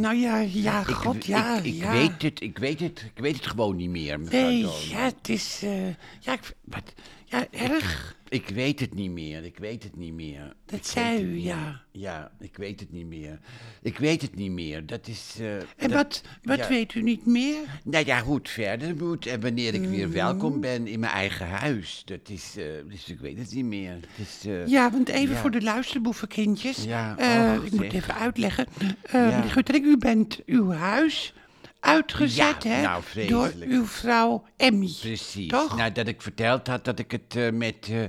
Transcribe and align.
nou 0.00 0.14
ja, 0.14 0.38
ja, 0.38 0.80
Ik, 0.80 0.94
god, 0.94 1.24
ja, 1.24 1.56
ik, 1.58 1.64
ik 1.64 1.74
ja. 1.74 1.92
weet 1.92 2.22
het, 2.22 2.40
ik 2.40 2.58
weet 2.58 2.80
het, 2.80 3.04
ik 3.14 3.22
weet 3.22 3.36
het 3.36 3.46
gewoon 3.46 3.76
niet 3.76 3.90
meer, 3.90 4.20
mevrouw 4.20 4.40
Nee, 4.40 4.66
ja, 4.88 5.04
het 5.04 5.28
is, 5.28 5.60
eh, 5.62 5.86
ja, 6.20 6.32
ik, 6.32 6.54
wat, 6.64 6.92
ja, 7.24 7.46
erg. 7.50 8.16
Ik 8.30 8.48
weet 8.48 8.80
het 8.80 8.94
niet 8.94 9.10
meer, 9.10 9.44
ik 9.44 9.58
weet 9.58 9.82
het 9.82 9.96
niet 9.96 10.12
meer. 10.12 10.52
Dat 10.66 10.86
zei 10.86 11.22
u, 11.22 11.36
ja. 11.38 11.82
Ja, 11.90 12.30
ik 12.40 12.56
weet 12.56 12.80
het 12.80 12.92
niet 12.92 13.06
meer. 13.06 13.38
Ik 13.82 13.98
weet 13.98 14.22
het 14.22 14.34
niet 14.36 14.50
meer, 14.50 14.86
dat 14.86 15.08
is... 15.08 15.36
eh, 15.40 15.56
En 15.56 15.64
dat- 15.76 15.90
wat, 15.92 16.22
wat 16.42 16.58
ja. 16.58 16.68
weet 16.68 16.94
u 16.94 17.02
niet 17.02 17.26
meer? 17.26 17.56
Nou 17.84 18.06
ja, 18.06 18.22
hoe 18.22 18.36
het 18.36 18.48
verder 18.48 18.96
moet 18.96 19.26
en 19.26 19.40
wanneer 19.40 19.74
ik 19.74 19.80
Mm. 19.80 19.90
weer 19.90 20.10
welkom 20.12 20.60
ben 20.60 20.86
in 20.86 21.00
mijn 21.00 21.12
eigen 21.12 21.46
huis. 21.48 22.02
Dat 22.04 22.28
is, 22.28 22.54
eh, 22.56 22.64
dus 22.88 23.08
ik 23.08 23.18
weet 23.18 23.38
het 23.38 23.54
niet 23.54 23.64
meer. 23.64 23.92
Het 23.92 24.26
is, 24.26 24.46
eh, 24.46 24.66
Ja, 24.66 24.90
want 24.90 25.08
even 25.08 25.34
ja. 25.34 25.40
voor 25.40 25.50
de 25.50 25.62
luisterboevenkindjes. 25.62 26.84
Ja, 26.84 27.14
och, 27.56 27.64
ik 27.64 27.70
moet 27.72 27.80
zeg. 27.80 27.92
even 27.92 28.14
uitleggen. 28.14 28.66
Eh 29.02 29.12
Ja. 29.12 29.72
U 29.82 29.96
bent 29.98 30.40
uw 30.46 30.70
huis 30.70 31.34
uitgezet, 31.80 32.62
Ja, 32.62 32.70
hè? 32.70 32.82
nou, 32.82 33.02
door 33.28 33.52
uw 33.60 33.86
vrouw 33.86 34.44
Emmy. 34.56 34.90
Precies. 35.00 35.48
Toch? 35.48 35.76
Nou, 35.76 35.92
dat 35.92 36.06
ik 36.06 36.22
verteld 36.22 36.66
had 36.66 36.84
dat 36.84 36.98
ik 36.98 37.10
het 37.10 37.36
eh, 37.36 37.50
met... 37.52 37.88
eh, 37.90 38.02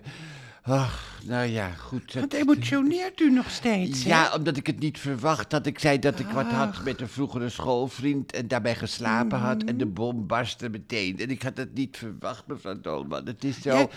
ach, 0.64 1.20
nou 1.26 1.46
ja, 1.48 1.70
goed. 1.70 2.14
Wat 2.14 2.32
dat- 2.32 2.40
emotioneert 2.40 3.20
u 3.20 3.32
nog 3.32 3.50
steeds, 3.50 4.04
hè? 4.04 4.10
Ja, 4.10 4.34
omdat 4.38 4.58
ik 4.58 4.68
het 4.68 4.80
niet 4.80 5.00
verwacht 5.00 5.52
had. 5.52 5.66
Ik 5.66 5.80
zei 5.80 6.00
dat 6.00 6.20
ik 6.20 6.28
wat 6.28 6.46
had 6.52 6.84
met 6.84 7.02
een 7.02 7.08
vroegere 7.10 7.50
schoolvriend 7.50 8.32
en 8.34 8.48
daarbij 8.48 8.76
geslapen 8.76 9.40
had. 9.40 9.64
En 9.64 9.78
de 9.78 9.86
Mhm. 9.86 9.94
bom 9.94 10.28
barstte 10.28 10.70
meteen. 10.70 11.20
En 11.20 11.30
ik 11.30 11.42
had 11.42 11.58
het 11.58 11.74
niet 11.74 11.98
verwacht, 11.98 12.48
mevrouw 12.48 12.82
Dolman. 12.82 13.26
Het 13.26 13.44
is 13.44 13.62
zo... 13.62 13.78
Ja. 13.78 13.88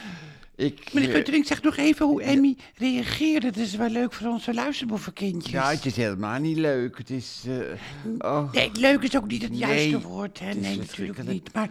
Ik, 0.56 0.92
Meneer 0.92 1.08
eh, 1.10 1.14
Guttering, 1.16 1.46
zeg 1.46 1.62
nog 1.62 1.76
even 1.76 2.06
hoe 2.06 2.22
Emmy 2.22 2.56
reageerde. 2.76 3.46
Dat 3.50 3.56
is 3.62 3.74
wel 3.76 3.88
leuk 3.88 4.12
voor 4.12 4.26
onze 4.28 4.54
luisterboevenkindjes. 4.54 5.52
ja, 5.52 5.70
het 5.70 5.86
is 5.86 5.96
helemaal 5.96 6.40
niet 6.40 6.56
leuk. 6.56 6.98
Het 6.98 7.10
is... 7.10 7.42
eh, 7.46 8.30
oh. 8.32 8.52
Nee, 8.52 8.70
leuk 8.72 9.02
is 9.02 9.16
ook 9.16 9.26
niet 9.26 9.42
het 9.42 9.58
juiste 9.58 9.88
Nee, 9.88 9.98
woord, 9.98 10.38
hè? 10.40 10.52
Nee, 10.54 10.76
natuurlijk 10.76 11.22
niet. 11.24 11.52
Maar 11.54 11.68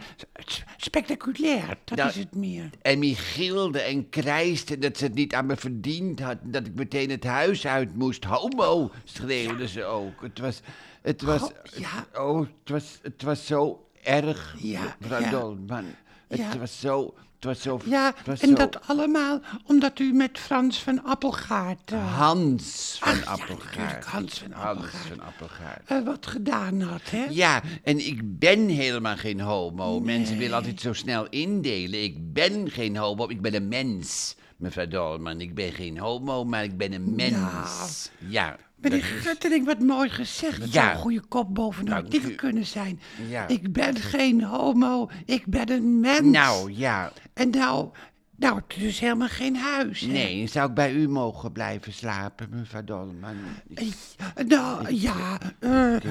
spectaculair, 0.78 1.78
dat 1.84 1.98
Nou, 1.98 2.10
is 2.10 2.16
het 2.16 2.36
meer. 2.36 2.70
Emmy 2.82 3.14
gilde 3.14 3.80
en 3.80 4.10
krijste 4.10 4.78
dat 4.78 4.98
ze 4.98 5.04
het 5.04 5.14
niet 5.14 5.34
aan 5.34 5.46
me 5.46 5.56
verdiend 5.56 6.20
had. 6.20 6.38
en 6.44 6.52
Dat 6.52 6.66
ik 6.68 6.76
meteen 6.76 7.10
het 7.10 7.24
huis 7.24 7.68
uit 7.68 7.96
moest. 7.96 8.24
Homo, 8.24 8.92
schreeuwde 9.04 9.68
ze 9.68 9.84
ook. 9.84 10.22
Het 10.22 10.40
was... 10.40 10.62
Het 11.02 11.22
was... 11.22 11.42
Oh, 11.42 11.50
ja. 11.78 12.22
Oh, 12.22 12.40
het 12.40 12.70
was, 12.70 13.00
het 13.02 13.22
was 13.22 13.46
zo 13.46 13.88
erg, 14.04 14.56
Ja, 14.60 14.96
ja. 15.20 15.30
Dolman. 15.30 15.86
Het 16.28 16.40
Ja. 16.40 16.58
was 16.58 16.80
zo... 16.80 17.14
Het 17.44 17.52
was 17.52 17.62
zo... 17.62 17.80
Ja, 17.86 18.14
was 18.26 18.40
en 18.42 18.48
zo- 18.50 18.54
dat 18.56 18.88
allemaal 18.88 19.40
omdat 19.66 20.00
u 20.00 20.14
met 20.14 20.38
Frans 20.40 20.78
van 20.80 21.04
Appelgaard 21.04 21.92
eh, 21.92 22.18
Hans 22.18 22.98
van 23.00 23.14
Ach, 23.26 23.26
Appelgaard. 23.26 24.06
Hans 24.06 24.40
van 24.40 24.52
Hans 24.52 24.68
Appelgaard. 24.70 25.08
van 25.08 25.20
Appelgaard. 25.20 25.88
eh, 25.88 26.02
wat 26.06 26.28
gedaan 26.28 26.82
had, 26.82 27.02
hè? 27.10 27.26
Ja, 27.30 27.62
en 27.84 28.06
ik 28.08 28.40
ben 28.40 28.68
helemaal 28.68 29.18
geen 29.18 29.40
homo. 29.42 30.00
Mensen 30.00 30.38
willen 30.38 30.56
altijd 30.56 30.82
zo 30.82 30.94
snel 30.94 31.28
indelen. 31.30 32.04
Ik 32.04 32.34
ben 32.34 32.72
geen 32.72 32.98
homo, 32.98 33.30
ik 33.30 33.42
ben 33.42 33.54
een 33.56 33.68
mens. 33.68 34.36
Mevrouw 34.58 34.88
Dolman, 34.88 35.42
ik 35.42 35.56
ben 35.56 35.72
geen 35.72 35.98
homo, 35.98 36.44
maar 36.44 36.64
ik 36.64 36.78
ben 36.78 36.94
een 36.94 37.16
mens. 37.16 38.10
Ja. 38.28 38.58
Meneer 38.84 39.04
Guttering, 39.04 39.66
wat 39.66 39.80
mooi 39.80 40.10
gezegd. 40.10 40.60
Dat 40.60 40.74
Ja. 40.74 40.82
zou 40.84 40.96
een 40.96 41.02
goede 41.02 41.22
kop 41.28 41.56
boven 41.56 41.86
de 41.86 41.92
Dank 41.92 42.04
artikel 42.04 42.30
u. 42.30 42.36
kunnen 42.36 42.66
zijn. 42.66 43.00
Ja. 43.30 43.48
Ik 43.48 43.74
ben 43.74 43.96
geen 43.96 44.44
homo, 44.44 45.10
ik 45.26 45.46
ben 45.46 45.72
een 45.72 46.00
mens. 46.00 46.22
Nou, 46.22 46.72
ja. 46.74 47.12
En 47.34 47.50
nou, 47.50 47.90
nou, 48.36 48.56
het 48.56 48.64
is 48.78 48.82
dus 48.82 49.00
helemaal 49.00 49.28
geen 49.28 49.56
huis, 49.56 50.00
hè? 50.00 50.08
Nee, 50.08 50.48
zou 50.48 50.70
ik 50.70 50.76
bij 50.76 50.94
u 50.94 51.08
mogen 51.10 51.52
blijven 51.52 51.94
slapen, 51.94 52.48
mevrouw 52.52 52.84
Dolman? 52.84 53.36
Ik- 53.68 53.94
Eh, 54.36 54.46
Nou, 54.46 54.94
ja, 54.96 55.38
eh, 55.60 55.96
eh, 55.96 56.02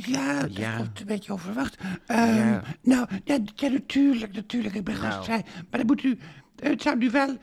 ja, 0.00 0.40
dat 0.40 0.56
ja. 0.56 0.76
komt 0.76 1.00
een 1.00 1.06
beetje 1.06 1.32
overwacht. 1.32 1.76
Ehm, 2.06 2.36
Ja. 2.36 2.62
Nou, 2.82 3.06
ja, 3.24 3.38
ja, 3.54 3.68
natuurlijk, 3.68 4.32
natuurlijk, 4.34 4.74
ik 4.74 4.84
ben 4.84 4.94
Nou. 4.94 5.06
gastvrij. 5.06 5.44
Maar 5.70 5.78
dan 5.80 5.86
moet 5.86 6.02
u, 6.02 6.18
het 6.62 6.82
zou 6.82 6.98
u 7.04 7.10
wel, 7.10 7.36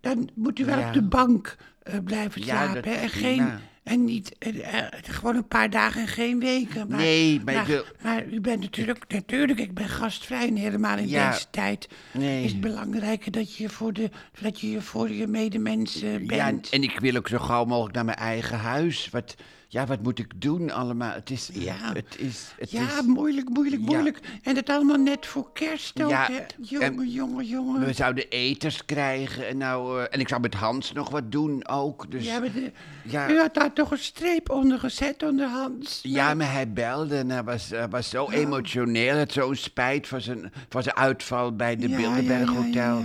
dan 0.00 0.28
moet 0.34 0.58
u 0.58 0.64
wel 0.64 0.86
op 0.86 0.92
de 0.92 1.02
bank 1.02 1.56
eh, 1.82 1.94
blijven 2.04 2.40
Ja, 2.44 2.46
slapen. 2.46 2.82
dat 2.82 2.94
en, 2.94 3.08
geen, 3.08 3.48
en 3.82 4.04
niet, 4.04 4.38
eh, 4.38 4.78
eh, 4.78 4.86
gewoon 5.02 5.36
een 5.36 5.48
paar 5.48 5.70
dagen 5.70 6.00
en 6.00 6.08
geen 6.08 6.40
weken. 6.40 6.88
Maar, 6.88 6.98
Nee, 6.98 7.40
maar 7.44 7.54
ik 7.54 7.58
maar, 7.60 7.66
wil- 7.66 7.84
maar 8.02 8.26
u 8.26 8.40
bent 8.40 8.60
natuurlijk, 8.60 9.04
natuurlijk, 9.08 9.58
ik 9.60 9.74
ben 9.74 9.88
gastvrij. 9.88 10.46
En 10.48 10.56
helemaal 10.56 10.98
in 10.98 11.08
Ja. 11.08 11.30
deze 11.30 11.46
tijd 11.50 11.88
Nee. 12.12 12.44
is 12.44 12.50
het 12.52 12.60
belangrijker 12.60 13.32
dat 13.32 13.56
je 13.56 13.68
voor, 13.68 13.92
de, 13.92 14.10
dat 14.40 14.60
je 14.60 14.80
voor 14.80 15.10
je 15.10 15.26
medemensen 15.26 16.24
Ja, 16.26 16.44
bent. 16.44 16.68
en 16.68 16.82
ik 16.82 16.98
wil 17.00 17.16
ook 17.16 17.28
zo 17.28 17.38
gauw 17.38 17.64
mogelijk 17.64 17.94
naar 17.94 18.04
mijn 18.04 18.16
eigen 18.18 18.58
huis. 18.58 19.08
Wat, 19.10 19.34
ja, 19.72 19.86
wat 19.86 20.02
moet 20.02 20.18
ik 20.18 20.40
doen 20.40 20.70
allemaal? 20.70 21.12
Het 21.12 21.30
is... 21.30 21.50
Ja. 21.52 21.74
Het 21.92 22.14
is... 22.18 22.54
Het 22.58 22.70
Ja, 22.70 22.82
is 22.98 23.02
moeilijk, 23.06 23.48
moeilijk, 23.48 23.82
Ja. 23.82 23.86
moeilijk. 23.92 24.18
En 24.42 24.54
dat 24.54 24.68
allemaal 24.68 24.96
net 24.96 25.26
voor 25.26 25.52
kerst 25.52 26.02
ook, 26.02 26.10
Ja, 26.10 26.26
hè? 26.30 26.36
en- 26.36 26.46
Jongen, 26.60 27.08
jongen, 27.08 27.46
jongen. 27.46 27.84
We 27.84 27.92
zouden 27.92 28.28
eters 28.28 28.84
krijgen 28.84 29.48
en 29.48 29.56
nou... 29.56 30.00
eh, 30.00 30.06
en 30.10 30.20
ik 30.20 30.28
zou 30.28 30.40
met 30.40 30.54
Hans 30.54 30.92
nog 30.92 31.10
wat 31.10 31.32
doen 31.32 31.68
ook, 31.68 32.10
dus... 32.10 32.24
Ja, 32.24 32.38
maar 32.38 32.52
de- 32.52 32.72
Ja. 33.04 33.30
U 33.30 33.38
had 33.38 33.54
daar 33.54 33.72
toch 33.72 33.90
een 33.90 33.98
streep 33.98 34.50
onder 34.50 34.78
gezet, 34.78 35.22
onder 35.22 35.48
Hans? 35.48 36.00
Ja, 36.02 36.34
maar 36.34 36.52
hij 36.52 36.72
belde 36.72 37.16
en 37.16 37.30
hij 37.30 37.42
was, 37.44 37.68
hij 37.70 37.88
was 37.88 38.08
zo 38.10 38.28
emotioneel. 38.30 39.10
Hij 39.10 39.18
had 39.18 39.32
zo'n 39.32 39.54
spijt 39.56 40.06
voor 40.08 40.20
zijn, 40.20 40.52
voor 40.68 40.82
zijn 40.82 40.96
uitval 40.96 41.56
bij 41.56 41.76
de 41.76 41.88
Bilderberg 41.88 42.48
Hotel. 42.48 43.04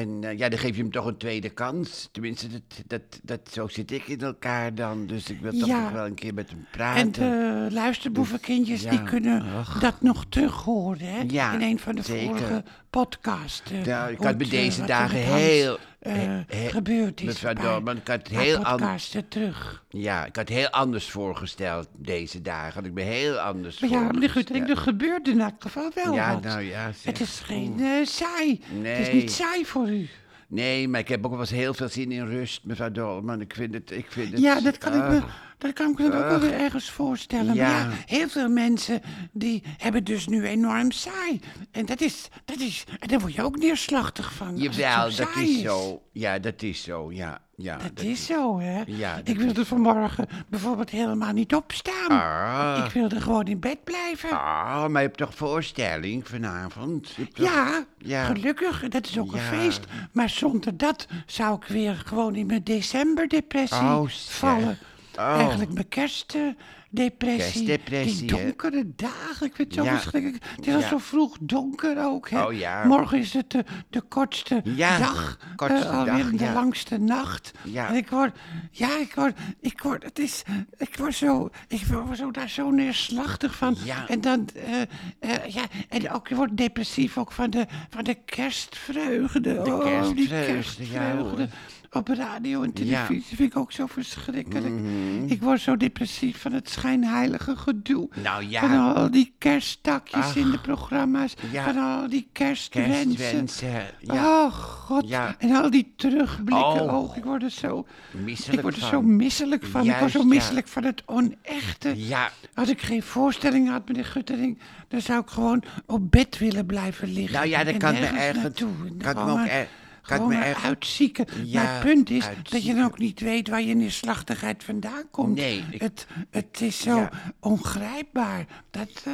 En 0.00 0.24
eh, 0.24 0.38
ja, 0.38 0.48
dan 0.48 0.58
geef 0.58 0.76
je 0.76 0.82
hem 0.82 0.90
toch 0.90 1.06
een 1.06 1.16
tweede 1.16 1.48
kans. 1.48 2.08
Tenminste, 2.12 2.46
dat, 2.50 2.60
dat, 2.86 3.00
dat, 3.22 3.40
zo 3.52 3.68
zit 3.68 3.90
ik 3.90 4.06
in 4.08 4.20
elkaar 4.20 4.74
dan. 4.74 5.06
Dus 5.06 5.30
ik 5.30 5.40
wil 5.40 5.58
toch 5.58 5.68
Ja. 5.68 5.82
nog 5.82 5.92
wel 5.92 6.06
een 6.06 6.14
keer 6.14 6.34
met 6.34 6.50
hem 6.50 6.58
En 6.58 6.66
praten. 6.70 7.12
de 7.12 7.66
luisterboevenkindjes, 7.70 8.82
Ja, 8.82 8.90
die 8.90 9.02
kunnen 9.02 9.42
ach. 9.56 9.78
dat 9.80 10.02
nog 10.02 10.24
terug 10.28 10.54
horen, 10.62 11.06
hè? 11.06 11.22
Ja, 11.28 11.52
in 11.54 11.62
een 11.62 11.78
van 11.78 11.94
de 11.94 12.02
zeker. 12.02 12.26
vorige 12.26 12.64
podcasts. 12.90 13.70
eh, 13.72 13.84
Ja, 13.84 14.06
ik 14.08 14.18
had 14.18 14.38
me 14.38 14.44
eh, 14.44 14.50
deze 14.50 14.84
dagen 14.84 15.18
heel... 15.18 15.78
eh, 16.06 16.14
he- 16.22 16.44
he- 16.56 16.68
gebeurd 16.68 17.20
is. 17.20 17.26
Mevrouw 17.26 17.52
Dolman, 17.52 17.96
ik 17.96 18.08
had 18.08 18.28
heel 18.28 18.64
anders... 18.64 19.14
terug. 19.28 19.84
Ja, 19.88 20.24
ik 20.24 20.36
had 20.36 20.48
heel 20.48 20.68
anders 20.68 21.10
voorgesteld 21.10 21.88
deze 21.92 22.42
dagen. 22.42 22.72
Had 22.74 22.84
ik 22.84 22.92
me 22.92 23.02
heel 23.02 23.38
anders 23.38 23.80
Maar 23.80 23.90
ja, 23.90 23.96
voorgesteld. 23.98 24.30
Guttering, 24.32 24.68
er 24.70 24.76
gebeurde 24.76 25.30
in 25.30 25.40
elk 25.40 25.54
geval 25.58 25.90
wel 25.94 26.14
Ja, 26.14 26.32
wat. 26.32 26.42
nou 26.42 26.60
ja, 26.62 26.92
zeg. 26.92 27.04
Het 27.04 27.20
is 27.20 27.40
geen 27.44 27.80
eh, 27.80 28.06
saai. 28.06 28.60
Het 28.82 29.08
is 29.08 29.12
niet 29.12 29.30
saai 29.32 29.64
voor 29.66 29.88
u. 29.88 30.08
Nee, 30.48 30.88
maar 30.88 31.00
ik 31.00 31.08
heb 31.08 31.24
ook 31.24 31.30
wel 31.30 31.40
eens 31.40 31.50
heel 31.50 31.74
veel 31.74 31.88
zin 31.88 32.12
in 32.12 32.26
rust, 32.26 32.64
mevrouw 32.64 32.90
Dolman. 32.90 33.40
Ik 33.40 33.54
vind 33.54 33.74
het... 33.74 33.90
Ik 33.90 34.06
vind 34.08 34.32
het 34.32 34.40
Ja, 34.40 34.60
dat 34.60 34.78
kan, 34.78 34.92
ik 34.94 35.08
me, 35.08 35.16
ah. 35.16 35.24
Dat 35.58 35.72
kan 35.72 35.90
ik 35.90 35.98
me 35.98 36.04
ook 36.06 36.28
wel 36.28 36.40
weer 36.40 36.52
ergens 36.60 36.90
voorstellen. 36.90 37.54
Ja. 37.54 37.68
Maar 37.70 37.80
ja, 37.80 37.88
heel 38.06 38.28
veel 38.28 38.48
mensen 38.48 39.00
die 39.32 39.62
hebben 39.76 40.04
dus 40.04 40.26
nu 40.26 40.44
enorm 40.46 40.90
saai. 40.90 41.40
En 41.70 41.86
dat 41.86 42.00
is, 42.00 42.28
dat 42.44 42.58
is, 42.60 42.84
en 42.98 43.08
daar 43.08 43.20
word 43.20 43.34
je 43.34 43.42
ook 43.42 43.56
neerslachtig 43.56 44.32
van. 44.32 44.56
Jawel, 44.56 45.10
dat 45.16 45.36
is 45.36 45.60
zo. 45.60 46.02
Ja, 46.12 46.38
dat 46.38 46.62
is 46.62 46.82
zo, 46.82 47.12
ja. 47.12 47.38
ja 47.56 47.76
Dat 47.76 48.04
is 48.04 48.26
zo, 48.26 48.58
hè? 48.60 48.82
Ja, 48.86 49.20
ik 49.24 49.36
wilde 49.38 49.64
vanmorgen 49.66 50.26
bijvoorbeeld 50.48 50.90
helemaal 50.90 51.32
niet 51.32 51.54
opstaan. 51.54 52.08
Ah. 52.08 52.82
Ik 52.86 52.92
wilde 52.92 53.20
gewoon 53.20 53.44
in 53.46 53.60
bed 53.60 53.84
blijven. 53.84 54.30
Ah, 54.30 54.86
maar 54.86 55.00
je 55.02 55.06
hebt 55.06 55.18
toch 55.18 55.34
voorstelling 55.34 56.28
vanavond? 56.28 57.14
Toch- 57.32 57.44
Ja, 57.46 57.84
Ja. 57.98 58.24
gelukkig, 58.24 58.88
dat 58.88 59.06
is 59.06 59.18
ook 59.18 59.32
een 59.32 59.40
feest. 59.40 59.80
Maar 60.12 60.28
zonder 60.30 60.76
dat 60.76 61.06
zou 61.26 61.56
ik 61.56 61.64
weer 61.68 62.02
gewoon 62.06 62.34
in 62.34 62.46
mijn 62.46 62.64
decemberdepressie 62.64 63.78
Oh, 63.78 64.08
vallen. 64.08 64.78
Oh. 65.18 65.38
Eigenlijk 65.38 65.72
mijn 65.72 65.88
kerstdepressie. 65.88 67.66
Kerstdepressie, 67.66 68.26
Die 68.26 68.36
hè? 68.36 68.42
donkere 68.44 68.84
dagen, 68.96 69.46
ik 69.46 69.54
vind 69.54 69.68
het 69.68 69.74
zo 69.74 69.84
Ja. 69.84 69.92
verschrikkelijk. 69.98 70.44
Het 70.56 70.66
is 70.66 70.74
al 70.74 70.80
Ja. 70.80 70.88
zo 70.88 70.98
vroeg 70.98 71.36
donker 71.40 72.04
ook. 72.04 72.30
Hè? 72.30 72.42
Oh, 72.44 72.52
ja. 72.52 72.84
Morgen 72.84 73.18
is 73.18 73.32
het 73.32 73.50
de, 73.50 73.64
de 73.90 74.00
kortste 74.00 74.62
dag, 74.76 75.38
kortste 75.56 75.84
eh, 75.88 75.98
alweer 75.98 76.30
dag, 76.30 76.30
de 76.30 76.50
langste 76.52 76.98
nacht. 76.98 77.52
En 77.74 77.94
ik 77.94 78.10
word, 78.10 78.36
ja, 78.70 78.98
ik 78.98 79.14
word, 79.14 79.36
ik 79.60 79.80
word, 79.82 80.02
het 80.02 80.18
is, 80.18 80.42
ik 80.76 80.96
word 80.96 81.14
zo, 81.14 81.50
ik 81.68 81.84
word 81.86 82.16
zo 82.18 82.30
daar 82.30 82.48
zo 82.48 82.70
neerslachtig 82.70 83.54
van. 83.54 83.76
En 84.08 84.20
dan, 84.20 84.48
eh, 84.54 84.80
eh, 85.18 85.46
ja, 85.54 85.62
en 85.88 86.10
ook, 86.10 86.28
je 86.28 86.34
wordt 86.34 86.56
depressief 86.56 87.18
ook 87.18 87.32
van 87.32 87.50
de, 87.50 87.66
van 87.90 88.04
de 88.04 88.14
kerstvreugde. 88.24 89.62
oh, 89.66 90.02
die 90.14 90.28
kerstvreugde, 90.28 90.90
ja, 90.90 91.16
hoor. 91.16 91.22
kerstvreugde. 91.34 91.48
Op 91.96 92.08
radio 92.08 92.62
en 92.62 92.72
televisie 92.72 93.36
vind 93.36 93.52
ik 93.52 93.56
ook 93.58 93.72
zo 93.72 93.86
verschrikkelijk. 93.86 94.74
Mhm. 94.74 95.26
Ik 95.26 95.42
word 95.42 95.60
zo 95.60 95.76
depressief 95.76 96.40
van 96.40 96.52
het 96.52 96.68
schijnheilige 96.68 97.56
gedoe. 97.56 98.08
Nou 98.22 98.44
ja. 98.48 98.60
Van 98.60 98.94
al 98.94 99.10
die 99.10 99.34
kersttakjes 99.38 100.36
in 100.36 100.50
de 100.50 100.58
programma's. 100.58 101.34
Ja. 101.50 101.64
Van 101.64 101.76
al 101.78 102.08
die 102.08 102.28
kerstwensen. 102.32 103.16
Kerstwensen, 103.16 103.84
ja. 104.00 104.14
Oh, 104.44 104.52
god. 104.52 105.08
Ja. 105.08 105.34
En 105.38 105.50
al 105.54 105.70
die 105.70 105.92
terugblikken. 105.96 106.82
Oh. 106.82 106.92
Oh, 106.94 107.16
ik 107.16 107.24
word 107.24 107.42
er 107.42 107.50
zo, 107.50 107.86
Misselijk 108.10 108.56
ik 108.56 108.62
word 108.62 108.74
er 108.74 108.80
van. 108.80 108.90
zo 108.90 109.02
misselijk 109.02 109.64
van. 109.64 109.86
ik 109.86 109.96
word 109.96 110.10
zo 110.10 110.22
misselijk 110.24 110.68
van 110.68 110.84
het 110.84 111.02
onechte. 111.06 111.92
Ja. 112.06 112.30
Als 112.54 112.68
ik 112.68 112.80
geen 112.82 113.02
voorstelling 113.02 113.68
had, 113.70 113.88
meneer 113.88 114.04
Guttering, 114.04 114.58
dan 114.88 115.00
zou 115.00 115.20
ik 115.20 115.28
gewoon 115.28 115.62
op 115.86 116.10
bed 116.10 116.38
willen 116.38 116.66
blijven 116.66 117.12
liggen. 117.12 117.32
Nou 117.34 117.46
ja, 117.48 117.64
dat 117.64 117.76
kan 117.76 117.92
me 117.94 117.98
ergens... 118.00 118.42
naartoe. 118.42 118.68
Kan 118.78 118.86
ik 118.86 119.02
me 119.02 119.04
gewoon 119.08 119.30
ook 119.30 119.36
maar- 119.36 119.48
er- 119.48 119.68
gewoon 120.14 120.28
me 120.28 120.34
maar 120.34 120.44
echt- 120.44 120.64
uitzieken. 120.64 121.26
Ja, 121.44 121.62
maar 121.62 121.72
het 121.74 121.84
punt 121.84 122.10
is 122.10 122.24
dat 122.42 122.64
je 122.64 122.74
dan 122.74 122.84
ook 122.84 122.98
niet 122.98 123.20
weet 123.20 123.48
waar 123.48 123.62
je 123.62 123.74
neerslachtigheid 123.74 124.64
vandaan 124.64 125.04
komt. 125.10 125.34
Nee, 125.34 125.64
ik- 125.70 125.80
het, 125.80 126.06
het 126.30 126.60
is 126.60 126.78
zo 126.80 126.96
Ja. 126.96 127.10
ongrijpbaar. 127.40 128.46
Dat, 128.70 129.02
eh, 129.04 129.12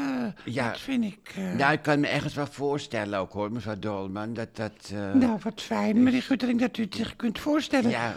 Ja. 0.55 0.69
dat 0.71 0.81
vind 0.81 1.05
ik... 1.05 1.33
eh, 1.37 1.53
Nou, 1.53 1.73
ik 1.73 1.83
kan 1.83 2.01
me 2.01 2.07
ergens 2.07 2.35
wel 2.35 2.47
voorstellen 2.47 3.19
ook 3.19 3.33
hoor, 3.33 3.53
mevrouw 3.53 3.79
Dolman, 3.79 4.35
dat 4.35 4.57
dat... 4.57 4.91
eh, 4.93 5.13
nou, 5.13 5.39
wat 5.43 5.61
fijn, 5.63 6.03
meneer 6.03 6.23
Guttering, 6.23 6.61
dat 6.61 6.77
u 6.79 6.83
het 6.83 6.95
zich 6.95 7.17
kunt 7.17 7.39
voorstellen. 7.39 7.91
Ja. 7.91 8.15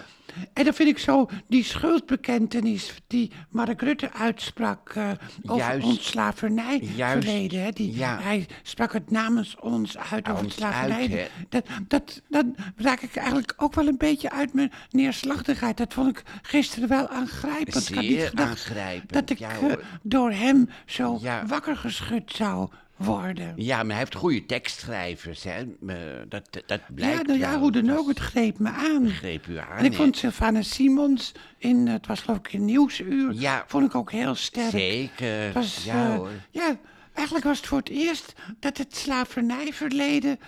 En 0.54 0.64
dan 0.64 0.74
vind 0.74 0.90
ik 0.90 0.98
zo 1.00 1.30
die 1.48 1.64
schuldbekentenis 1.64 2.94
die 3.08 3.32
Mark 3.50 3.82
Rutte 3.82 4.14
uitsprak 4.14 4.90
eh, 4.96 5.10
over 5.46 5.58
Juist. 5.66 5.86
ons 5.86 6.06
slavernijverleden. 6.08 7.64
Hè? 7.64 7.72
Die, 7.72 7.96
Ja. 7.96 8.20
Hij 8.22 8.48
sprak 8.64 8.94
het 8.94 9.12
namens 9.12 9.56
ons 9.60 9.98
uit 9.98 10.30
over 10.30 10.44
het 10.44 10.54
slavernij. 10.54 11.10
uit, 11.12 11.30
dat, 11.50 11.66
dat, 11.88 12.22
dan 12.30 12.56
raak 12.76 13.02
ik 13.02 13.16
eigenlijk 13.16 13.54
ook 13.58 13.74
wel 13.76 13.88
een 13.88 13.98
beetje 13.98 14.32
uit 14.32 14.54
mijn 14.54 14.72
neerslachtigheid. 14.90 15.78
Dat 15.78 15.94
vond 15.94 16.18
ik 16.18 16.24
gisteren 16.42 16.90
wel 16.90 17.08
aangrijpend. 17.10 17.90
ik 17.90 17.96
had 17.96 18.04
niet 18.04 18.12
Zeer 18.20 18.28
gedacht 18.30 18.50
aangrijpend, 18.50 19.14
dat 19.14 19.30
ik 19.30 19.38
ja, 19.40 19.50
eh, 19.52 19.74
door 20.04 20.32
hem 20.32 20.70
zo 20.86 21.18
Ja. 21.22 21.46
wakker 21.46 21.78
geschud 21.78 22.32
zou 22.36 22.70
worden. 22.96 23.54
Ja, 23.56 23.78
maar 23.78 23.90
hij 23.90 23.98
heeft 23.98 24.16
goede 24.16 24.46
tekstschrijvers, 24.46 25.44
hè. 25.44 25.64
Me- 25.80 26.26
Dat, 26.30 26.64
dat, 26.66 26.82
blijkt 26.94 27.18
Ja, 27.18 27.22
nou 27.24 27.40
ja, 27.40 27.50
wel. 27.50 27.60
hoe 27.60 27.72
dan 27.72 27.90
ook, 27.90 28.08
het 28.08 28.20
greep 28.20 28.60
me 28.60 28.70
aan. 28.70 29.10
greep 29.10 29.48
u 29.48 29.58
aan, 29.58 29.78
En 29.78 29.86
ik 29.86 29.92
hè. 29.92 29.98
vond 29.98 30.18
Sylvana 30.18 30.62
Simons 30.62 31.32
in, 31.58 31.88
eh, 31.88 31.94
het 31.94 32.08
was 32.08 32.20
geloof 32.22 32.38
ik 32.40 32.54
in 32.54 32.66
Nieuwsuur, 32.66 33.34
Ja. 33.34 33.64
vond 33.68 33.86
ik 33.86 33.96
ook 33.96 34.12
heel 34.12 34.36
sterk. 34.36 34.70
Zeker, 34.70 35.44
Het 35.46 35.54
was, 35.54 35.84
ja 35.84 36.06
eh, 36.10 36.16
hoor. 36.16 36.30
ja, 36.52 36.76
eigenlijk 37.14 37.46
was 37.48 37.58
het 37.58 37.68
voor 37.68 37.78
het 37.78 37.90
eerst 37.90 38.34
dat 38.60 38.78
het 38.78 38.96
slavernijverleden 38.96 40.40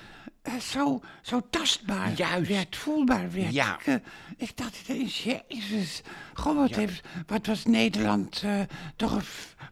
eh, 0.48 0.60
zo, 0.60 1.02
zo 1.22 1.42
tastbaar 1.50 2.12
Juist. 2.16 2.48
werd, 2.50 2.76
voelbaar 2.76 3.32
werd. 3.32 3.54
Ja. 3.54 3.80
Ik, 3.80 3.86
eh, 3.86 3.96
ik 4.38 4.58
dacht 4.58 4.78
jezus, 4.86 6.02
goh, 6.34 6.56
wat, 6.56 6.76
heeft, 6.76 7.02
wat 7.28 7.46
was 7.46 7.66
Nederland 7.66 8.42
eh, 8.44 8.60
toch 8.96 9.12
een... 9.12 9.22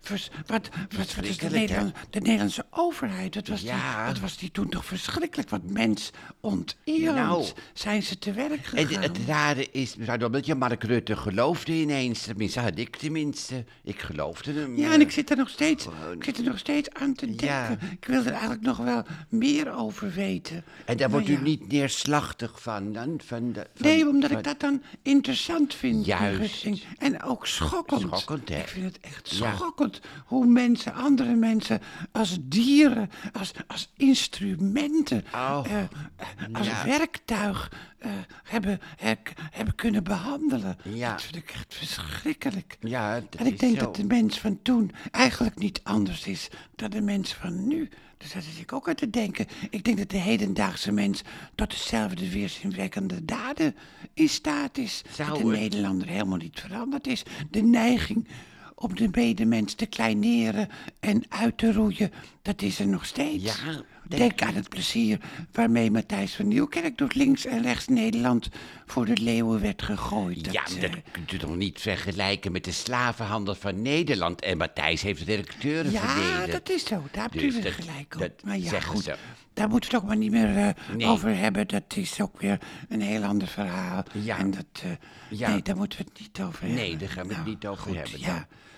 vers- 0.02 0.30
wat, 0.46 0.70
wat, 0.98 1.16
wat 1.16 1.26
is 1.26 1.38
de? 1.38 1.50
Nederland, 1.50 1.94
de 2.10 2.20
Nederlandse 2.20 2.66
overheid, 2.70 3.36
wat 3.36 3.48
was, 3.48 3.62
Ja. 3.62 3.96
die, 3.98 4.14
wat 4.14 4.22
was 4.22 4.38
die 4.38 4.52
toen 4.52 4.70
toch 4.70 4.86
verschrikkelijk, 4.86 5.50
wat 5.50 5.64
mens 5.70 6.12
onterend 6.40 7.16
Nou. 7.16 7.46
zijn 7.74 8.04
ze 8.04 8.20
te 8.20 8.32
werk 8.34 8.52
En 8.74 8.88
gegaan. 8.88 9.02
het 9.02 9.18
rare 9.28 9.72
is, 9.72 9.96
mevrouw 9.96 10.18
dat 10.18 10.46
Mark 10.58 10.84
Rutte 10.84 11.16
geloofde 11.16 11.72
ineens. 11.74 12.22
Tenminste, 12.22 12.60
had 12.60 12.78
ik 12.80 12.96
tenminste. 12.96 13.66
Ik 13.84 14.00
geloofde 14.02 14.54
hem. 14.54 14.78
Ja, 14.78 14.94
en 14.94 15.02
ik 15.02 15.12
zit 15.12 15.30
er 15.30 15.38
nog 15.38 15.50
steeds, 15.50 15.88
ik 16.18 16.24
zit 16.24 16.38
er 16.38 16.44
nog 16.44 16.58
steeds 16.60 16.90
aan 16.90 17.14
te 17.14 17.26
denken. 17.36 17.80
Ik 17.92 18.06
wil 18.06 18.20
er 18.26 18.32
eigenlijk 18.32 18.62
nog 18.62 18.78
wel 18.78 19.04
meer 19.30 19.74
over 19.76 20.12
weten. 20.14 20.64
En 20.86 20.98
daar 20.98 21.10
wordt 21.10 21.28
u 21.28 21.32
ja. 21.32 21.40
niet 21.40 21.72
neerslachtig 21.72 22.62
van 22.62 22.94
dan? 22.94 23.20
Van 23.26 23.52
de, 23.52 23.68
van, 23.76 23.88
Nee, 23.88 24.08
omdat 24.10 24.30
van- 24.30 24.38
ik 24.40 24.44
dat 24.46 24.60
dan 24.60 24.82
interessant 25.02 25.74
vind. 25.74 26.06
Juist. 26.06 26.68
En 26.98 27.24
ook 27.24 27.48
schokkend. 27.48 28.02
Schokkend, 28.02 28.50
hè? 28.50 28.60
Ik 28.60 28.68
vind 28.68 28.86
het 28.86 29.00
echt 29.02 29.36
Ja. 29.36 29.56
schokkend 29.56 30.02
hoe 30.26 30.46
mensen, 30.46 30.94
andere 30.94 31.36
mensen, 31.36 31.82
als 32.12 32.38
dieren, 32.42 33.10
als, 33.34 33.52
als 33.68 33.90
instrumenten, 33.98 35.24
Oh, 35.34 35.62
eh, 35.66 35.80
eh, 35.80 35.88
als 36.54 36.68
ja. 36.68 36.86
werktuig 36.86 37.72
eh, 38.06 38.12
hebben, 38.44 38.80
heb- 38.98 39.34
hebben 39.52 39.76
kunnen 39.76 40.04
behandelen. 40.04 40.78
Ja. 40.84 41.12
Dat 41.12 41.22
vind 41.22 41.36
ik 41.36 41.50
echt 41.50 41.76
verschrikkelijk. 41.76 42.78
Ja, 42.80 43.20
dat 43.20 43.36
En 43.36 43.46
ik 43.46 43.60
denk 43.60 43.74
zo. 43.80 43.86
dat 43.86 43.96
de 43.96 44.04
mens 44.06 44.40
van 44.40 44.60
toen 44.62 44.92
eigenlijk 45.12 45.58
niet 45.58 45.80
anders 45.84 46.28
is 46.28 46.48
dan 46.76 46.90
de 46.90 47.02
mens 47.02 47.34
van 47.34 47.68
nu. 47.68 47.90
Dus 48.18 48.32
daar 48.34 48.42
zit 48.42 48.60
ik 48.60 48.74
ook 48.74 48.90
aan 48.90 48.96
te 48.96 49.10
denken. 49.10 49.46
Ik 49.70 49.84
denk 49.84 49.98
dat 49.98 50.10
de 50.10 50.18
hedendaagse 50.18 50.92
mens 50.92 51.22
tot 51.56 51.70
dezelfde 51.70 52.30
weerzinwekkende 52.30 53.26
daden 53.26 53.76
in 54.14 54.30
staat 54.30 54.78
is. 54.78 55.02
Zou 55.12 55.30
dat 55.30 55.38
de 55.38 55.48
het? 55.48 55.60
Nederlander 55.60 56.08
helemaal 56.08 56.38
niet 56.38 56.60
veranderd 56.60 57.08
is. 57.08 57.24
De 57.52 57.62
neiging 57.62 58.28
om 58.76 58.96
de 58.96 59.10
medemens 59.12 59.74
te 59.74 59.86
kleineren 59.86 60.70
en 61.00 61.24
uit 61.30 61.58
te 61.58 61.74
roeien, 61.74 62.12
dat 62.42 62.62
is 62.62 62.80
er 62.80 62.88
nog 62.88 63.06
steeds. 63.06 63.44
Ja, 63.44 63.84
Denk, 64.08 64.42
aan 64.42 64.54
het 64.54 64.70
plezier 64.70 65.20
waarmee 65.52 65.92
Matthijs 65.92 66.36
van 66.36 66.48
Nieuwkerk 66.48 66.98
door 66.98 67.12
links 67.14 67.46
en 67.46 67.62
rechts 67.62 67.88
Nederland 67.88 68.50
voor 68.86 69.06
de 69.06 69.18
leeuwen 69.22 69.62
werd 69.62 69.82
gegooid. 69.82 70.52
Ja, 70.52 70.64
Dat, 70.64 70.74
maar 70.76 70.84
eh, 70.84 70.92
dat 70.92 71.02
kunt 71.12 71.32
u 71.32 71.38
toch 71.38 71.56
niet 71.56 71.82
vergelijken 71.82 72.52
met 72.52 72.64
de 72.64 72.72
slavenhandel 72.72 73.56
van 73.56 73.82
Nederland. 73.82 74.42
En 74.42 74.58
Matthijs 74.58 75.02
heeft 75.02 75.20
de 75.20 75.26
directeuren 75.26 75.92
Ja, 75.92 76.00
verleden. 76.08 76.52
dat 76.52 76.70
is 76.70 76.86
zo. 76.86 77.04
Daar 77.12 77.22
hebt 77.22 77.34
Dus 77.34 77.44
u 77.44 77.52
weer 77.54 77.64
dat- 77.64 77.72
gelijk 77.74 78.14
op. 78.14 78.20
dat 78.20 78.32
maar 78.44 78.58
ja, 78.58 78.80
goed. 78.80 79.04
ze. 79.04 79.16
Daar 79.54 79.70
moeten 79.70 79.90
we 79.90 79.96
het 79.96 80.04
ook 80.06 80.10
maar 80.10 80.20
niet 80.20 80.32
meer 80.32 80.58
eh, 80.58 80.96
Nee. 80.98 81.08
over 81.08 81.38
hebben. 81.38 81.68
Dat 81.68 81.84
is 81.96 82.22
ook 82.22 82.40
weer 82.42 82.60
een 82.90 83.02
heel 83.02 83.24
ander 83.24 83.48
verhaal. 83.48 84.04
Ja. 84.14 84.38
En 84.38 84.52
dat, 84.52 84.66
eh, 84.84 84.90
Ja. 85.30 85.50
Nee, 85.50 85.62
daar 85.62 85.76
moeten 85.76 86.00
we 86.00 86.06
het 86.10 86.20
niet 86.20 86.42
over 86.42 86.60
hebben. 86.62 86.78
Nee, 86.80 86.98
daar 86.98 87.10
gaan 87.10 87.24
we 87.28 87.34
het 87.34 87.38
Nou, 87.44 87.50
niet 87.50 87.66
over 87.68 87.84
goed, 87.84 87.96
hebben. 87.96 88.20
Ja. 88.20 88.26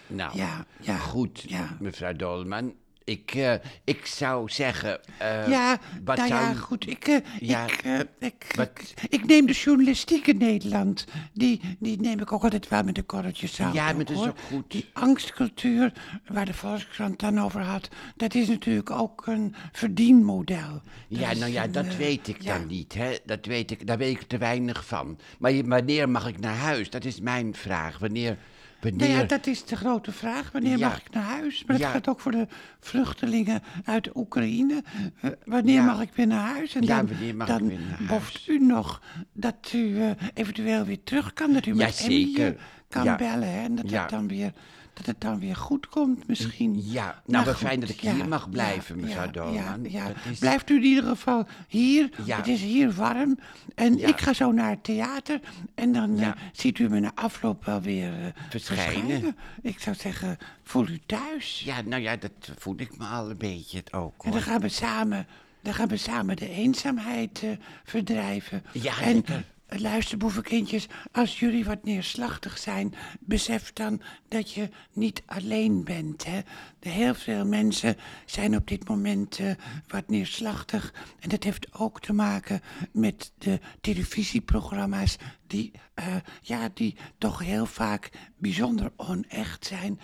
dan. 0.07 0.17
Nou, 0.17 0.37
Ja, 0.37 0.65
ja, 0.81 0.97
goed, 0.97 1.43
ja. 1.47 1.77
mevrouw 1.79 2.13
Dolman. 2.13 2.73
Ik, 3.07 3.35
eh, 3.35 3.53
ik 3.83 4.05
zou 4.05 4.49
zeggen... 4.49 4.99
eh, 5.17 5.47
ja, 5.47 5.77
wat 6.03 6.17
nou 6.17 6.27
zou 6.29 6.41
ja, 6.41 6.53
goed. 6.53 6.87
Ik, 6.87 7.07
eh, 7.07 7.15
Ja, 7.39 7.63
ik, 7.65 8.07
ik, 8.19 8.53
wat- 8.55 8.69
ik, 8.69 8.93
ik 9.09 9.25
neem 9.25 9.45
de 9.45 9.53
journalistiek 9.53 10.27
in 10.27 10.37
Nederland. 10.37 11.05
Die, 11.33 11.61
die 11.79 12.01
neem 12.01 12.19
ik 12.19 12.31
ook 12.31 12.43
altijd 12.43 12.67
wel 12.67 12.83
met 12.83 12.97
een 12.97 13.05
korreltje 13.05 13.47
zout. 13.47 13.73
Ja, 13.73 13.85
maar 13.93 14.05
dat 14.05 14.09
is 14.17 14.27
ook 14.27 14.39
goed. 14.39 14.71
Die 14.71 14.89
angstcultuur 14.93 15.93
waar 16.27 16.45
de 16.45 16.53
Volkskrant 16.53 17.19
dan 17.19 17.39
over 17.39 17.61
had, 17.61 17.89
dat 18.15 18.35
is 18.35 18.47
natuurlijk 18.47 18.91
ook 18.91 19.27
een 19.27 19.55
verdienmodel. 19.71 20.81
Ja, 21.07 21.33
nou 21.33 21.51
ja, 21.51 21.67
dat 21.67 21.95
weet 21.95 22.27
ik 22.27 22.41
ja. 22.41 22.57
dan 22.57 22.67
niet. 22.67 22.93
Hè? 22.93 23.15
Dat 23.25 23.45
weet 23.45 23.71
ik, 23.71 23.87
daar 23.87 23.97
weet 23.97 24.21
ik 24.21 24.27
te 24.27 24.37
weinig 24.37 24.85
van. 24.85 25.19
Maar 25.39 25.63
wanneer 25.65 26.09
mag 26.09 26.27
ik 26.27 26.39
naar 26.39 26.55
huis? 26.55 26.89
Dat 26.89 27.05
is 27.05 27.19
mijn 27.19 27.55
vraag. 27.55 27.97
Wanneer... 27.97 28.37
wanneer... 28.81 29.07
Nou 29.07 29.19
ja, 29.19 29.25
dat 29.27 29.47
is 29.47 29.65
de 29.65 29.75
grote 29.75 30.11
vraag. 30.11 30.51
Wanneer 30.51 30.77
Ja. 30.77 30.87
mag 30.87 30.99
ik 30.99 31.09
naar 31.13 31.23
huis? 31.23 31.63
Maar 31.65 31.77
dat 31.77 31.85
Ja. 31.85 31.91
gaat 31.91 32.07
ook 32.07 32.19
voor 32.19 32.31
de 32.31 32.47
vluchtelingen 32.79 33.61
uit 33.85 34.15
Oekraïne. 34.15 34.83
Eh, 35.21 35.31
wanneer 35.45 35.73
Ja. 35.75 35.85
mag 35.85 36.01
ik 36.01 36.09
weer 36.15 36.27
naar 36.27 36.53
huis? 36.53 36.75
En 36.75 36.81
Ja, 36.81 36.95
dan, 36.97 37.07
wanneer 37.07 37.35
mag 37.35 37.47
ik 37.49 37.57
dan 37.59 37.71
boft 38.07 38.33
huis? 38.33 38.47
u 38.47 38.59
nog 38.65 39.01
dat 39.33 39.71
u 39.75 39.99
eh, 40.01 40.09
eventueel 40.33 40.85
weer 40.85 41.03
terug 41.03 41.33
kan. 41.33 41.53
Dat 41.53 41.65
u 41.65 41.75
met 41.75 41.99
Emmy 42.07 42.55
kan 42.89 43.17
bellen. 43.17 43.51
Hè? 43.51 43.63
En 43.63 43.75
dat, 43.75 43.89
het 43.89 44.09
dan 44.09 44.27
weer, 44.27 44.53
dat 44.97 45.05
het 45.05 45.21
dan 45.21 45.39
weer 45.39 45.55
goed 45.55 45.87
komt 45.89 46.27
misschien. 46.27 46.81
Ja, 46.91 47.21
nou, 47.25 47.45
goed, 47.45 47.55
fijn 47.57 47.79
dat 47.79 47.89
ik 47.89 47.99
ja, 47.99 48.13
hier 48.13 48.27
mag 48.27 48.49
blijven, 48.49 48.99
mevrouw 48.99 49.51
ja. 49.53 49.77
Ja, 49.83 50.11
is- 50.31 50.39
Blijft 50.39 50.69
u 50.69 50.75
in 50.75 50.83
ieder 50.83 51.03
geval 51.03 51.47
hier. 51.67 52.09
Het 52.25 52.47
is 52.47 52.61
hier 52.61 52.93
warm. 52.93 53.39
En 53.75 54.07
ik 54.07 54.19
ga 54.21 54.33
zo 54.33 54.51
naar 54.51 54.69
het 54.69 54.83
theater. 54.83 55.39
En 55.75 55.91
dan 55.91 56.19
eh, 56.19 56.31
ziet 56.51 56.79
u 56.79 56.89
me 56.89 56.99
na 56.99 57.11
afloop 57.15 57.65
wel 57.65 57.81
weer 57.81 58.13
eh, 58.13 58.25
Verschijnen. 58.49 58.93
verschijnen. 58.93 59.35
Ik 59.61 59.79
zou 59.79 59.95
zeggen, 59.95 60.37
voel 60.63 60.87
u 60.87 60.99
thuis. 61.05 61.61
Ja, 61.65 61.81
nou 61.81 62.01
ja, 62.01 62.15
dat 62.15 62.31
voel 62.57 62.75
ik 62.77 62.97
me 62.97 63.05
al 63.05 63.29
een 63.29 63.37
beetje 63.37 63.77
het 63.77 63.93
ook, 63.93 64.23
En 64.25 64.31
dan 64.31 64.41
gaan 64.41 64.61
we 64.61 64.69
samen, 64.69 65.27
dan 65.61 65.73
gaan 65.73 65.87
we 65.87 65.97
samen 65.97 66.35
de 66.35 66.49
eenzaamheid 66.49 67.41
eh, 67.43 67.49
verdrijven. 67.83 68.63
Ja, 68.71 69.01
en 69.01 69.23
luister, 69.67 70.17
boevenkindjes, 70.17 70.87
als 71.11 71.39
jullie 71.39 71.65
wat 71.65 71.83
neerslachtig 71.83 72.57
zijn, 72.57 72.93
besef 73.19 73.73
dan 73.73 74.01
dat 74.27 74.51
je 74.51 74.69
niet 74.93 75.23
alleen 75.25 75.83
bent. 75.83 76.25
Hè? 76.25 76.39
Heel 76.79 77.13
veel 77.13 77.45
mensen 77.45 77.95
zijn 78.25 78.55
op 78.55 78.67
dit 78.67 78.87
moment 78.87 79.39
eh, 79.39 79.51
wat 79.87 80.09
neerslachtig. 80.09 80.93
En 81.19 81.29
dat 81.29 81.43
heeft 81.43 81.73
ook 81.73 82.01
te 82.01 82.13
maken 82.13 82.61
met 82.91 83.31
de 83.37 83.59
televisieprogramma's 83.81 85.17
die, 85.47 85.71
eh, 85.93 86.15
ja, 86.41 86.69
die 86.73 86.95
toch 87.17 87.39
heel 87.39 87.65
vaak 87.65 88.09
bijzonder 88.37 88.91
onecht 88.95 89.65
zijn 89.65 89.99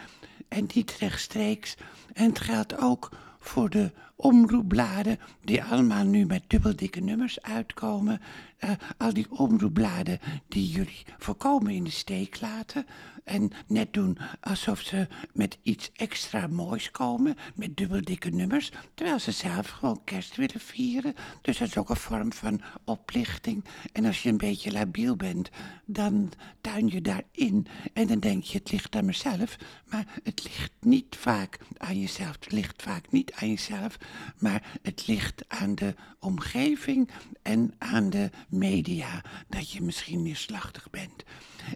en 0.48 0.68
niet 0.74 0.96
rechtstreeks. 1.00 1.76
En 2.14 2.26
het 2.26 2.40
geldt 2.40 2.78
ook 2.78 3.10
voor 3.40 3.70
de 3.70 3.92
omroepbladen, 4.16 5.20
die 5.42 5.64
allemaal 5.64 6.04
nu 6.06 6.26
met 6.26 6.44
dubbeldikke 6.48 7.00
nummers 7.00 7.42
uitkomen. 7.42 8.22
Eh, 8.64 8.72
al 8.98 9.14
die 9.14 9.28
omroepbladen 9.30 10.20
die 10.48 10.70
jullie 10.70 11.06
voorkomen 11.18 11.72
in 11.72 11.84
de 11.84 11.90
steek 11.90 12.42
laten. 12.42 12.86
En 13.24 13.52
net 13.68 13.94
doen 13.94 14.18
alsof 14.40 14.80
ze 14.80 15.08
met 15.34 15.58
iets 15.62 15.92
extra 15.94 16.48
moois 16.48 16.92
komen, 16.92 17.36
met 17.56 17.78
dubbeldikke 17.78 18.30
nummers. 18.30 18.72
Terwijl 18.94 19.20
ze 19.20 19.32
zelf 19.32 19.70
gewoon 19.70 20.02
kerst 20.04 20.36
willen 20.36 20.60
vieren. 20.60 21.14
Dus 21.42 21.58
dat 21.58 21.68
is 21.68 21.78
ook 21.78 21.90
een 21.90 21.96
vorm 21.96 22.34
van 22.34 22.62
oplichting. 22.84 23.66
En 23.92 24.06
als 24.06 24.24
je 24.24 24.30
een 24.30 24.38
beetje 24.38 24.72
labiel 24.72 25.16
bent, 25.16 25.50
dan 25.86 26.32
tuin 26.62 26.88
je 26.88 27.02
daarin. 27.02 27.68
En 27.94 28.08
dan 28.08 28.20
denk 28.20 28.44
je, 28.44 28.58
het 28.58 28.72
ligt 28.72 28.96
aan 28.96 29.06
mezelf. 29.06 29.58
Maar 29.90 30.08
het 30.24 30.44
ligt 30.44 30.72
niet 30.80 31.16
vaak 31.16 31.60
aan 31.78 32.00
jezelf. 32.00 32.38
Het 32.40 32.52
ligt 32.52 32.82
vaak 32.82 33.12
niet 33.12 33.34
aan 33.34 33.50
jezelf. 33.50 33.98
Maar 34.40 34.80
het 34.82 35.08
ligt 35.08 35.44
aan 35.48 35.76
de 35.76 35.96
omgeving 36.20 37.10
en 37.42 37.74
aan 37.78 38.10
de 38.10 38.30
media. 38.54 39.22
Dat 39.48 39.72
je 39.72 39.82
misschien 39.82 40.22
neerslachtig 40.22 40.90
bent. 40.90 41.24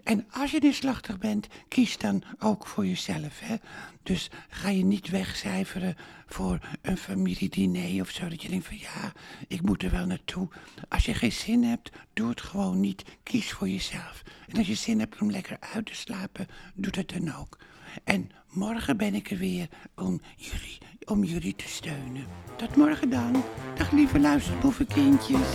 En 0.03 0.25
als 0.31 0.51
je 0.51 0.59
neerslachtig 0.59 1.17
bent, 1.17 1.47
kies 1.67 1.97
dan 1.97 2.23
ook 2.39 2.67
voor 2.67 2.85
jezelf. 2.85 3.39
Hè? 3.39 3.55
Dus 4.03 4.29
ga 4.49 4.69
je 4.69 4.85
niet 4.85 5.09
wegcijferen 5.09 5.95
voor 6.27 6.59
een 6.81 6.97
familiediner 6.97 8.01
of 8.01 8.09
zo. 8.09 8.27
Dat 8.27 8.41
je 8.41 8.49
denkt 8.49 8.65
van 8.65 8.77
ja, 8.77 9.11
ik 9.47 9.61
moet 9.61 9.83
er 9.83 9.91
wel 9.91 10.05
naartoe. 10.05 10.47
Als 10.89 11.05
je 11.05 11.13
geen 11.13 11.31
zin 11.31 11.63
hebt, 11.63 11.91
doe 12.13 12.29
het 12.29 12.41
gewoon 12.41 12.79
niet. 12.79 13.03
Kies 13.23 13.51
voor 13.51 13.69
jezelf. 13.69 14.23
En 14.47 14.57
als 14.57 14.67
je 14.67 14.75
zin 14.75 14.99
hebt 14.99 15.21
om 15.21 15.31
lekker 15.31 15.57
uit 15.59 15.85
te 15.85 15.95
slapen, 15.95 16.47
doe 16.75 16.93
het 16.95 17.09
dan 17.09 17.35
ook. 17.35 17.57
En 18.03 18.29
morgen 18.49 18.97
ben 18.97 19.15
ik 19.15 19.31
er 19.31 19.37
weer 19.37 19.67
om 19.95 20.21
jullie, 20.35 20.77
om 21.05 21.23
jullie 21.23 21.55
te 21.55 21.67
steunen. 21.67 22.25
Tot 22.57 22.75
morgen 22.75 23.09
dan. 23.09 23.43
Dag 23.75 23.91
lieve 23.91 24.19
luisterboevenkindjes. 24.19 25.47